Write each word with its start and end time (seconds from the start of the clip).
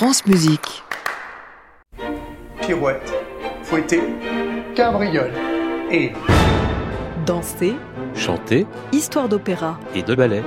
France 0.00 0.24
Musique. 0.24 0.82
Pirouette, 2.62 3.12
fouetter, 3.62 4.00
cabriole 4.74 5.30
et 5.90 6.12
Danser, 7.26 7.76
chanter 8.14 8.66
histoire 8.92 9.28
d'opéra. 9.28 9.78
et 9.94 10.02
de 10.02 10.14
ballet. 10.14 10.42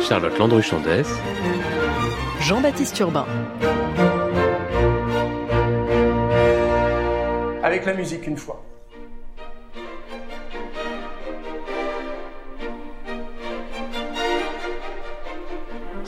Charlotte 0.00 0.38
Landru-Chandès, 0.38 1.06
Jean-Baptiste 2.38 2.96
Urbain. 3.00 3.26
avec 7.64 7.84
la 7.84 7.94
musique 7.94 8.28
une 8.28 8.36
fois. 8.36 8.62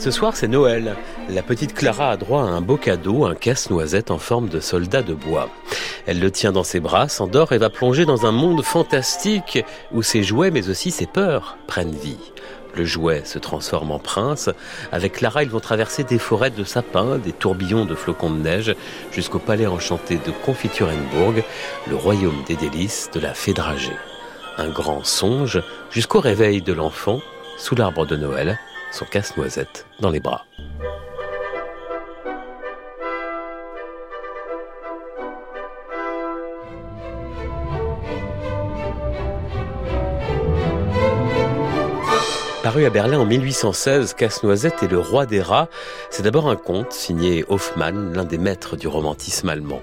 Ce 0.03 0.11
soir, 0.11 0.35
c'est 0.35 0.49
Noël. 0.49 0.97
La 1.29 1.45
petite 1.45 1.75
Clara 1.75 2.11
a 2.11 2.17
droit 2.17 2.43
à 2.43 2.47
un 2.47 2.61
beau 2.61 2.77
cadeau, 2.77 3.25
un 3.25 3.37
casse-noisette 3.37 4.11
en 4.11 4.19
forme 4.19 4.49
de 4.49 4.59
soldat 4.59 5.01
de 5.01 5.15
bois. 5.15 5.49
Elle 6.07 6.19
le 6.19 6.33
tient 6.33 6.51
dans 6.51 6.65
ses 6.65 6.81
bras, 6.81 7.09
s'endort 7.09 7.53
et 7.53 7.59
va 7.59 7.71
plonger 7.71 8.05
dans 8.05 8.27
un 8.27 8.33
monde 8.33 8.65
fantastique 8.65 9.65
où 9.93 10.03
ses 10.03 10.25
jouets, 10.25 10.51
mais 10.51 10.69
aussi 10.69 10.91
ses 10.91 11.07
peurs, 11.07 11.57
prennent 11.69 11.95
vie. 11.95 12.33
Le 12.75 12.85
jouet 12.85 13.23
se 13.25 13.39
transforme 13.39 13.93
en 13.93 14.01
prince. 14.01 14.51
Avec 14.91 15.13
Clara, 15.13 15.45
ils 15.45 15.51
vont 15.51 15.61
traverser 15.61 16.03
des 16.03 16.19
forêts 16.19 16.51
de 16.51 16.65
sapins, 16.65 17.19
des 17.19 17.31
tourbillons 17.31 17.85
de 17.85 17.95
flocons 17.95 18.31
de 18.31 18.41
neige, 18.41 18.75
jusqu'au 19.13 19.39
palais 19.39 19.69
enchanté 19.69 20.17
de 20.17 20.33
Confiturenbourg, 20.45 21.45
le 21.89 21.95
royaume 21.95 22.43
des 22.49 22.57
délices 22.57 23.09
de 23.15 23.21
la 23.21 23.35
fée 23.35 23.55
dragée. 23.55 23.97
Un 24.59 24.69
grand 24.69 25.05
songe 25.05 25.63
jusqu'au 25.93 26.19
réveil 26.19 26.61
de 26.61 26.73
l'enfant, 26.73 27.21
sous 27.57 27.77
l'arbre 27.77 28.05
de 28.05 28.17
Noël, 28.17 28.59
son 28.93 29.05
casse-noisette 29.05 29.87
dans 30.01 30.11
les 30.11 30.21
bras. 30.21 30.47
Paru 42.63 42.85
à 42.85 42.91
Berlin 42.91 43.19
en 43.19 43.27
1816, 43.27 44.15
Casse-Noisette 44.15 44.85
et 44.85 44.89
le 44.89 45.01
roi 45.01 45.27
des 45.27 45.43
rats, 45.43 45.69
c'est 46.11 46.23
d'abord 46.23 46.49
un 46.49 46.57
conte 46.57 46.93
signé 46.93 47.45
Hoffmann, 47.49 48.15
l'un 48.15 48.25
des 48.25 48.39
maîtres 48.39 48.77
du 48.77 48.87
romantisme 48.87 49.49
allemand. 49.49 49.83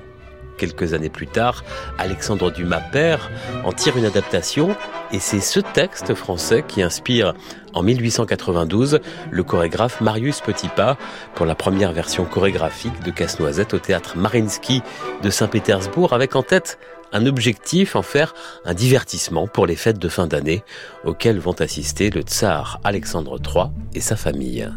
Quelques 0.59 0.93
années 0.93 1.09
plus 1.09 1.27
tard, 1.27 1.63
Alexandre 1.97 2.51
Dumas 2.51 2.81
père 2.91 3.31
en 3.63 3.71
tire 3.71 3.95
une 3.95 4.03
adaptation 4.03 4.75
et 5.13 5.19
c'est 5.19 5.39
ce 5.39 5.61
texte 5.61 6.13
français 6.13 6.65
qui 6.67 6.81
inspire 6.81 7.33
en 7.73 7.81
1892 7.81 8.99
le 9.31 9.43
chorégraphe 9.43 10.01
Marius 10.01 10.41
Petipa 10.41 10.97
pour 11.33 11.45
la 11.45 11.55
première 11.55 11.93
version 11.93 12.25
chorégraphique 12.25 13.01
de 13.03 13.11
Casse-Noisette 13.11 13.73
au 13.73 13.79
théâtre 13.79 14.17
Marinsky 14.17 14.83
de 15.23 15.29
Saint-Pétersbourg 15.29 16.11
avec 16.11 16.35
en 16.35 16.43
tête 16.43 16.77
un 17.13 17.25
objectif, 17.25 17.95
en 17.95 18.01
faire 18.01 18.33
un 18.65 18.73
divertissement 18.73 19.47
pour 19.47 19.65
les 19.65 19.77
fêtes 19.77 19.99
de 19.99 20.09
fin 20.09 20.27
d'année 20.27 20.63
auxquelles 21.05 21.39
vont 21.39 21.59
assister 21.59 22.09
le 22.09 22.21
tsar 22.21 22.81
Alexandre 22.83 23.39
III 23.41 23.67
et 23.93 24.01
sa 24.01 24.17
famille. 24.17 24.69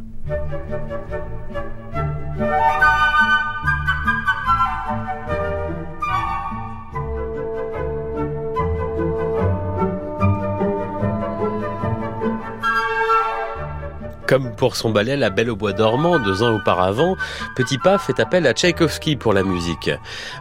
Comme 14.33 14.57
pour 14.57 14.77
son 14.77 14.89
ballet 14.89 15.19
La 15.19 15.29
Belle 15.29 15.51
au 15.51 15.57
Bois 15.57 15.75
dormant 15.75 16.19
deux 16.19 16.43
ans 16.43 16.57
auparavant, 16.57 17.19
Petit 17.55 17.77
Pas 17.77 17.99
fait 17.99 18.19
appel 18.19 18.47
à 18.47 18.55
Tchaïkovski 18.55 19.17
pour 19.17 19.35
la 19.35 19.43
musique. 19.43 19.91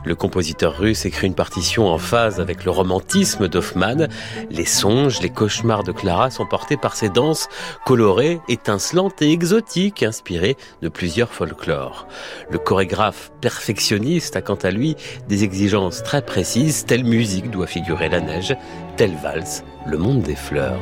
Le 0.05 0.15
compositeur 0.15 0.77
russe 0.77 1.03
écrit 1.03 1.27
une 1.27 1.35
partition 1.35 1.89
en 1.89 1.97
phase 1.97 2.39
avec 2.39 2.63
le 2.63 2.71
romantisme 2.71 3.49
d'Hoffmann. 3.49 4.07
Les 4.49 4.63
songes, 4.63 5.19
les 5.19 5.29
cauchemars 5.29 5.83
de 5.83 5.91
Clara 5.91 6.31
sont 6.31 6.45
portés 6.45 6.77
par 6.77 6.95
ces 6.95 7.09
danses 7.09 7.49
colorées, 7.85 8.39
étincelantes 8.47 9.21
et 9.21 9.33
exotiques, 9.33 10.03
inspirées 10.03 10.55
de 10.81 10.87
plusieurs 10.87 11.33
folklores. 11.33 12.07
Le 12.49 12.59
chorégraphe 12.59 13.33
perfectionniste 13.41 14.37
a 14.37 14.41
quant 14.41 14.55
à 14.55 14.71
lui 14.71 14.95
des 15.27 15.43
exigences 15.43 16.01
très 16.01 16.21
précises. 16.21 16.85
Telle 16.85 17.03
musique 17.03 17.51
doit 17.51 17.67
figurer 17.67 18.07
la 18.07 18.21
neige, 18.21 18.55
telle 18.95 19.17
valse, 19.21 19.65
le 19.85 19.97
monde 19.97 20.21
des 20.21 20.37
fleurs. 20.37 20.79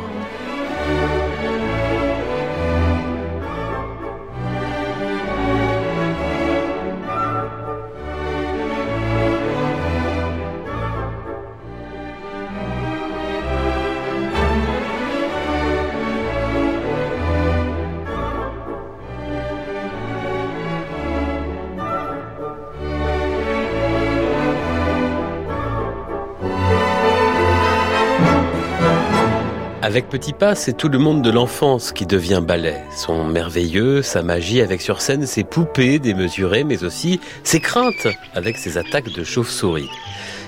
Avec 29.82 30.10
Petit 30.10 30.34
Pas, 30.34 30.56
c'est 30.56 30.74
tout 30.74 30.90
le 30.90 31.00
monde 31.00 31.22
de 31.22 31.30
l'enfance 31.30 31.94
qui 31.94 32.06
devient 32.06 32.42
ballet. 32.46 32.84
Son 32.94 33.24
merveilleux, 33.24 34.02
sa 34.02 34.22
magie 34.22 34.60
avec 34.60 34.82
sur 34.82 35.00
scène 35.00 35.26
ses 35.26 35.46
poupées 35.46 36.00
démesurées, 36.00 36.66
mais 36.66 36.84
aussi 36.84 37.22
ses 37.46 37.62
craintes 37.62 38.08
avec 38.36 38.58
ses 38.58 38.78
attaques 38.78 39.14
de 39.14 39.24
chauve-souris. 39.24 39.90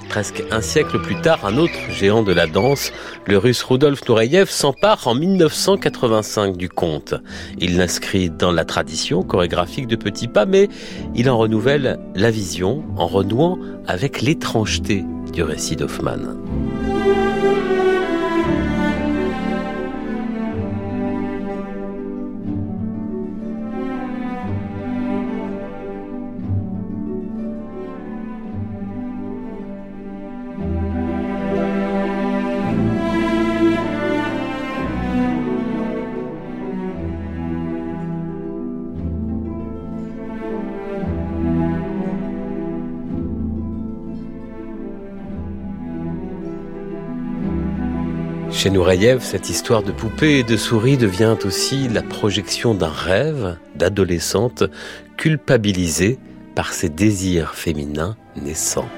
Presque 0.10 0.44
un 0.52 0.60
siècle 0.60 1.00
plus 1.02 1.16
tard, 1.22 1.46
un 1.46 1.56
autre 1.56 1.80
géant 1.90 2.24
de 2.24 2.34
la 2.34 2.46
danse, 2.46 2.92
le 3.26 3.38
russe 3.38 3.64
Rudolf 3.64 4.02
Nureyev, 4.10 4.50
s'empare 4.50 5.08
en 5.08 5.16
1985 5.16 6.58
du 6.58 6.68
conte. 6.68 7.14
Il 7.58 7.78
l'inscrit 7.78 8.30
dans 8.30 8.52
la 8.52 8.66
tradition 8.66 9.24
chorégraphique 9.24 9.88
de 9.88 9.96
Petit 9.96 10.28
Pas, 10.28 10.46
mais 10.46 10.68
il 11.16 11.30
en 11.30 11.38
renouvelle 11.38 12.00
la 12.16 12.32
vision 12.32 12.84
en 12.98 13.08
renouant 13.08 13.58
avec 13.88 14.22
l'étrangeté 14.22 15.06
du 15.32 15.42
récit 15.42 15.78
d'Hoffmann. 15.78 16.38
Chez 48.52 48.70
Nureyev, 48.70 49.22
cette 49.22 49.50
histoire 49.50 49.82
de 49.82 49.92
poupée 49.92 50.40
et 50.40 50.44
de 50.44 50.58
souris 50.58 50.98
devient 50.98 51.38
aussi 51.46 51.88
la 51.88 52.04
projection 52.04 52.76
d'un 52.76 52.90
rêve 52.90 53.58
d'adolescente 53.76 54.64
culpabilisée 55.18 56.20
par 56.54 56.74
ses 56.74 56.90
désirs 56.90 57.56
féminins 57.56 58.18
naissants. 58.36 58.90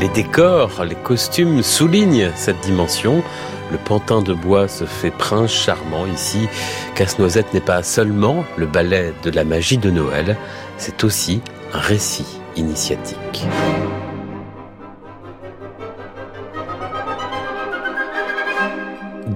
Les 0.00 0.08
décors, 0.08 0.82
les 0.82 0.94
costumes 0.94 1.62
soulignent 1.62 2.30
cette 2.34 2.58
dimension. 2.60 3.22
Le 3.70 3.76
pantin 3.76 4.22
de 4.22 4.32
bois 4.32 4.66
se 4.66 4.84
fait 4.84 5.10
prince 5.10 5.52
charmant 5.52 6.06
ici. 6.06 6.48
Casse-Noisette 6.94 7.52
n'est 7.52 7.60
pas 7.60 7.82
seulement 7.82 8.46
le 8.56 8.64
ballet 8.64 9.12
de 9.22 9.30
la 9.30 9.44
magie 9.44 9.76
de 9.76 9.90
Noël, 9.90 10.38
c'est 10.78 11.04
aussi 11.04 11.42
un 11.74 11.80
récit 11.80 12.40
initiatique. 12.56 13.44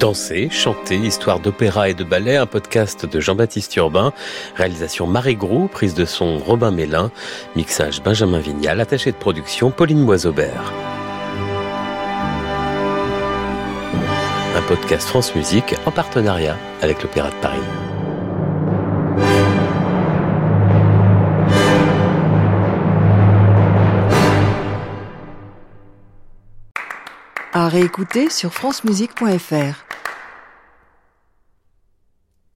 Danser, 0.05 0.51
chanter, 0.51 0.97
histoire 0.97 1.41
d'opéra 1.41 1.89
et 1.89 1.95
de 1.95 2.05
ballet, 2.05 2.37
un 2.37 2.45
podcast 2.45 3.07
de 3.07 3.21
Jean-Baptiste 3.21 3.75
Urbain, 3.77 4.13
réalisation 4.55 5.07
Marie 5.07 5.35
Groux, 5.35 5.67
prise 5.67 5.95
de 5.95 6.05
son 6.05 6.37
Robin 6.37 6.71
Mélin, 6.73 7.11
mixage 7.57 8.03
Benjamin 8.03 8.39
Vignal, 8.39 8.83
attaché 8.83 9.13
de 9.13 9.17
production 9.17 9.71
Pauline 9.71 10.05
Boisaubert. 10.05 10.75
Un 14.55 14.63
podcast 14.69 15.09
France 15.09 15.35
Musique 15.35 15.75
en 15.87 15.91
partenariat 15.91 16.59
avec 16.83 17.03
l'Opéra 17.03 17.31
de 17.31 17.37
Paris. 17.37 17.61
à 27.57 27.69
réécouter 27.69 28.31
sur 28.31 28.53
francemusique.fr. 28.53 29.84